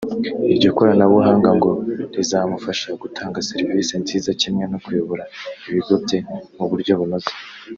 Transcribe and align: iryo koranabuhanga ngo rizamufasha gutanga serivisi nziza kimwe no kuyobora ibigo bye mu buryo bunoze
iryo 0.53 0.69
koranabuhanga 0.77 1.49
ngo 1.57 1.71
rizamufasha 2.15 2.89
gutanga 3.01 3.45
serivisi 3.49 3.93
nziza 4.03 4.29
kimwe 4.41 4.63
no 4.71 4.77
kuyobora 4.83 5.23
ibigo 5.67 5.95
bye 6.03 6.19
mu 6.57 6.65
buryo 6.69 6.91
bunoze 6.99 7.31